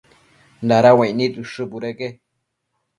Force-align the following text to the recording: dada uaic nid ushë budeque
dada 0.71 0.95
uaic 0.97 1.15
nid 1.19 1.39
ushë 1.45 1.71
budeque 1.77 2.13